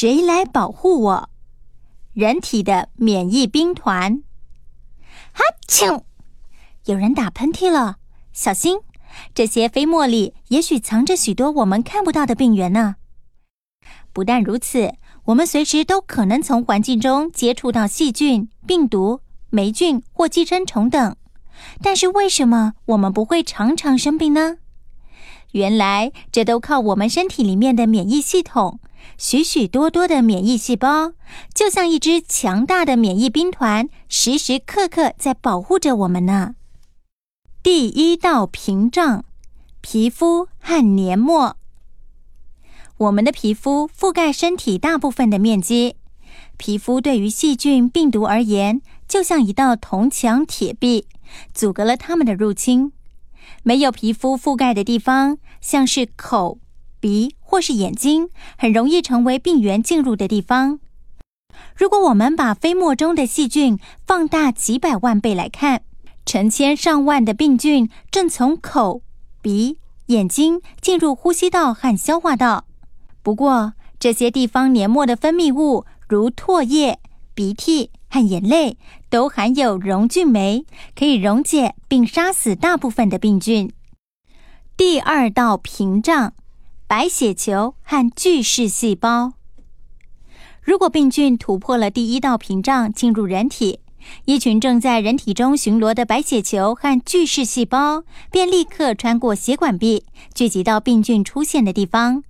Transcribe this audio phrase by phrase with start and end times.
[0.00, 1.28] 谁来保护我？
[2.12, 4.22] 人体的免疫兵团。
[5.32, 6.02] 哈啾！
[6.84, 7.96] 有人打喷嚏了，
[8.32, 8.78] 小心！
[9.34, 12.94] 这些飞沫里也许藏着许多我们看不到的病原呢。
[14.12, 21.16] 不但如此，我们随时都可能从环境中接触到细菌、病毒、霉菌或寄生虫等。
[21.82, 24.58] 但是为什么我们不会常常生病呢？
[25.50, 28.78] 原来这都靠我们身体里面的免疫系统。
[29.16, 31.12] 许许多多的免疫细胞，
[31.54, 36.54] 就像一支强大的免疫兵团，时时刻刻在保护着我们呢。
[37.62, 39.24] 第一道屏障：
[39.80, 41.56] 皮肤和黏膜。
[42.98, 45.96] 我们的皮肤覆盖身体大部分的面积，
[46.56, 51.06] 皮肤对于细菌、病毒而言，就像一道铜墙铁壁，
[51.52, 52.92] 阻隔了它们的入侵。
[53.62, 56.58] 没有皮肤覆盖的地方，像是口。
[57.00, 60.80] 鼻或是眼睛很容易成为病原进入的地方。
[61.76, 65.82] 如果我们把飞沫中的细菌放大几百万倍来看，
[66.24, 69.02] 成千上万的病菌正从口、
[69.40, 72.66] 鼻、眼睛进入呼吸道和消化道。
[73.22, 76.98] 不过，这些地方黏膜的分泌物，如唾液、
[77.34, 78.76] 鼻涕和眼泪，
[79.10, 83.72] 都含有溶菌酶，可以溶解并杀死大部分的病菌。
[84.76, 86.34] 第二道屏障。
[86.88, 89.34] 白血球和巨噬细胞。
[90.62, 93.80] 如果病菌突破了第一道屏障进入人体，
[94.24, 102.24] 一群正在人体中巡逻的白血球和巨噬细胞便立刻穿过血管壁，聚集到病菌出现的地方。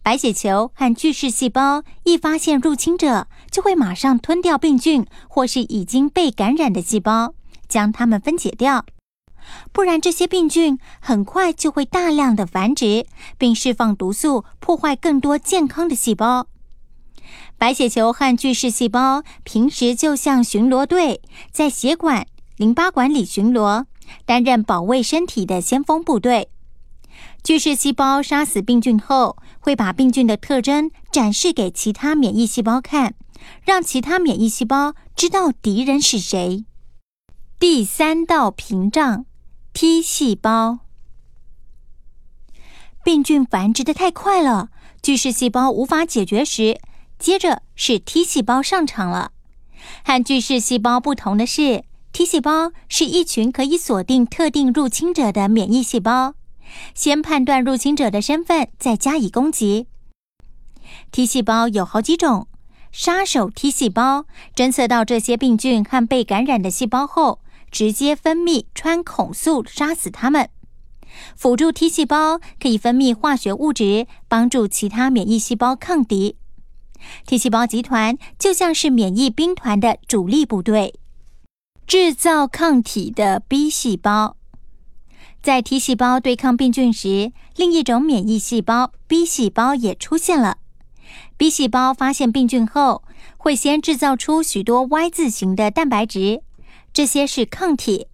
[0.00, 7.34] 白血球和巨噬细胞一发现入侵者，就会马上吞掉病菌或是已经被感染的细胞，
[7.68, 8.84] 将它们分解掉。
[9.72, 13.06] 不然，这些病菌很快就会大量的繁殖，
[13.38, 16.46] 并释放毒素，破坏更多健康的细胞。
[17.58, 21.20] 白血球和巨噬细胞平时就像巡逻队，
[21.50, 22.26] 在血管、
[22.56, 23.84] 淋巴管里巡逻，
[24.26, 26.48] 担任保卫身体的先锋部队。
[27.44, 33.14] 巨噬细胞杀死病菌后，会把病菌的特征展示给其他免疫细胞看，
[33.64, 36.64] 让其他免疫细胞知道敌人是谁。
[37.58, 39.24] 第三道屏障。
[39.74, 40.80] T 细胞
[43.02, 44.68] 病菌繁殖的太快了，
[45.02, 46.78] 巨噬细胞无法解决时，
[47.18, 49.32] 接着是 T 细胞上场了。
[50.04, 56.34] 和巨噬细胞不同的是，T 细胞是一群可以锁定特定入侵者的免疫细胞，
[56.94, 59.86] 先判断入侵者的身份，再加以攻击。
[61.10, 62.46] T 细胞有好几种，
[62.92, 67.40] 杀手 T 细胞侦测到这些病菌和被感染的细胞后。
[67.72, 70.48] 直接分泌穿孔素杀死它们。
[71.34, 76.36] 辅助 T 细胞可以分泌化学物质，帮助其他免疫细胞抗敌。
[77.26, 80.94] T 细胞集团就像是免疫兵团的主力部队。
[81.84, 84.36] 制造抗体的 B 细胞，
[85.42, 90.58] 在 T 细胞对抗病菌时，另一种免疫细胞 B 细胞也出现了。
[91.36, 93.02] B 细胞发现病菌后，
[93.36, 96.42] 会先制造出许多 Y 字形的蛋白质。
[96.92, 98.06] 这些是抗体，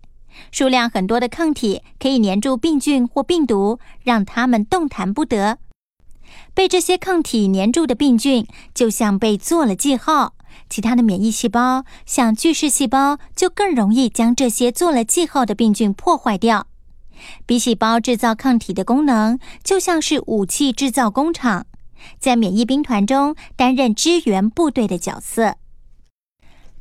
[0.53, 5.59] 数量很多的抗体可以黏住病菌或病毒，让它们动弹不得。
[6.55, 10.35] 被这些抗体黏住的病菌，就像被做了记号。
[10.69, 16.67] 其他的免疫细胞，像巨噬细胞，就更容易将这些做了记号的病菌破坏掉。
[17.47, 21.67] B 细胞制造抗体的功能，就像是武器制造工厂，
[22.19, 25.57] 在免疫兵团中担任支援部队的角色。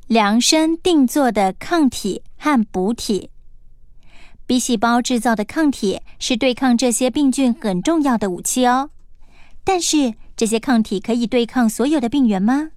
[0.07, 3.29] 量身定做的抗体和补体
[4.45, 8.91] ，B 细胞制造的抗体是对抗这些病菌很重要的武器哦。
[9.65, 12.69] 但是，这些抗体可以对抗所有的病原吗？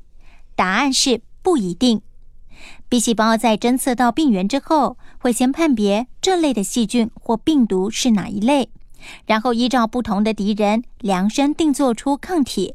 [0.56, 2.03] 答案是不一定。
[2.88, 8.71] B 细胞在侦测到病原之后，会先判别这类的细菌或病毒是哪一类，
[9.27, 12.75] 然后依照不同的敌人量身定做出抗体，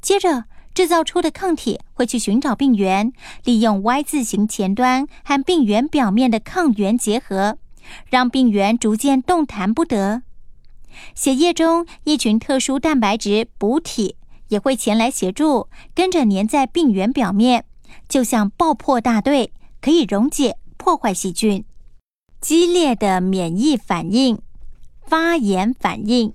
[0.00, 0.44] 接着。
[0.76, 3.10] 制造出的抗体会去寻找病原，
[3.44, 7.56] 利用 Y 字形前端和病原表面的抗原结合，
[8.10, 10.22] 让病原逐渐动弹不得。
[11.14, 14.16] 血液中一群特殊蛋白质补体
[14.48, 17.64] 也会前来协助，跟着粘在病原表面，
[18.06, 21.64] 就像爆破大队，可以溶解破坏细菌。
[22.38, 24.38] 激烈的免疫反应，
[25.06, 26.34] 发炎反应。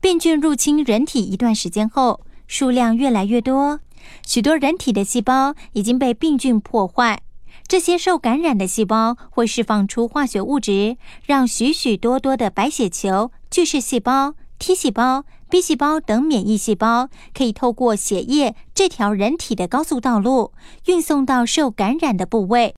[0.00, 3.80] 病菌入侵人体一段时间后，数量越来越多，
[4.26, 7.20] 许多人体的细胞已经被病菌破坏。
[7.66, 20.52] 这些受感染的细胞会释放出化学物质，让许许多多的白血球、巨噬细胞、T 细胞、B 细胞等免疫细胞，可以透过血液这条人体的高速道路，
[20.86, 22.74] 运送到受感染的部位。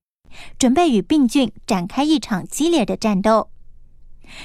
[0.59, 3.49] 准备与病菌展开一场激烈的战斗，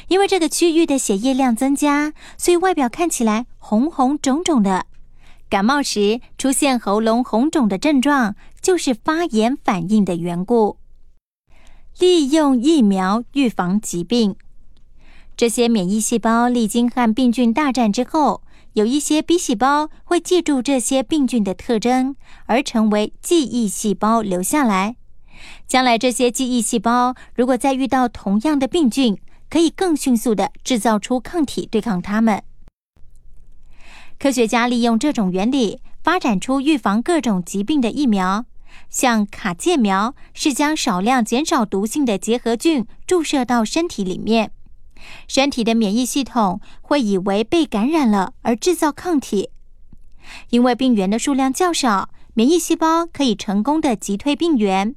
[0.08, 4.86] 因为这个区域的血液量增加，所以外表看起来红红肿肿的。
[5.54, 10.78] 感冒时出现喉咙红肿的症状，就是发炎反应的缘故。
[12.00, 14.36] 利用疫苗预防疾病，
[15.38, 18.42] 这些免疫细胞历经和病菌大战之后，
[18.74, 22.16] 有一些 B 细胞会记住这些病菌的特征，
[22.48, 24.96] 而成为记忆细胞留下来。
[25.68, 29.20] 将来这些记忆细胞如果再遇到同样的病菌，
[29.52, 32.42] 可以更迅速的制造出抗体对抗它们。
[34.24, 38.46] 科学家利用这种原理，发展出预防各种疾病的疫苗。
[38.90, 44.52] 像卡介苗是将少量减少毒性的结核菌注射到身体里面，
[45.28, 49.50] 身体的免疫系统会以为被感染了而制造抗体，
[50.52, 54.96] 因为病原的数量较少，免疫细胞可以成功的击退病原。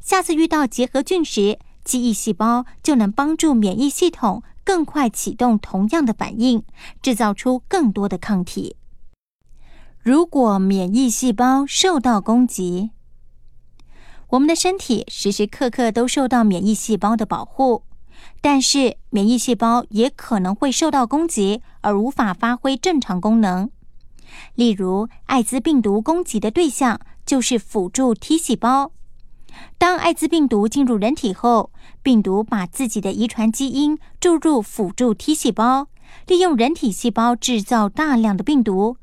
[0.00, 6.62] 下次遇到结核菌时，记忆细胞就能帮助免疫系统更快启动同样的反应，
[7.00, 8.76] 制造出更多的抗体。
[10.02, 12.90] 如果免疫细胞受到攻击，
[14.28, 17.84] 我们的身体时时刻刻都受到免疫细胞的保护，
[18.42, 23.70] 但是免疫细胞也可能会受到攻击而无法发挥正常功能。
[24.54, 28.92] 例如，艾滋病毒攻击的对象就是辅助 T 细胞。
[29.78, 31.70] 当艾滋病毒进入人体后，
[32.02, 35.88] 病毒把自己的遗传基因注入辅助 T 细胞，
[36.26, 38.96] 利用人体细胞制造大量的病毒，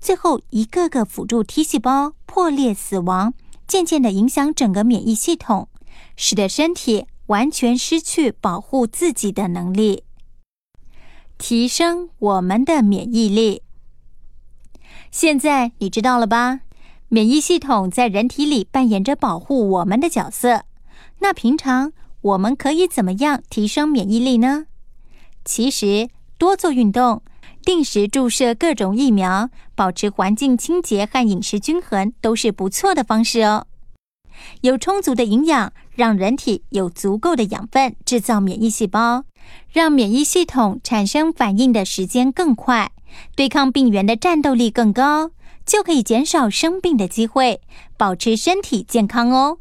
[0.00, 3.34] 最后一个个辅助 T 细胞破裂死亡，
[3.66, 5.68] 渐渐的影响整个免疫系统，
[6.16, 10.04] 使得身体完全失去保护自己的能力。
[11.36, 13.62] 提升我们的免疫力，
[15.10, 16.60] 现在你知道了吧？
[17.08, 20.64] 免疫系统在人体里扮演着保护我们的角色。
[21.20, 24.66] 那平常我们可以怎么样提升免疫力呢？
[25.44, 27.22] 其实多做运动、
[27.64, 33.66] 定时注射各种疫苗、保持环境清洁和饮食均衡都是不错的方式哦。
[34.60, 39.24] 有充足的营养，让人体有足够的养分制造免疫细胞，
[39.72, 42.92] 让免疫系统产生反应的时间更快，
[43.34, 45.30] 对抗病原的战斗力更高。
[45.68, 47.60] 就可以减少生病的机会，
[47.98, 49.58] 保持身体健康哦。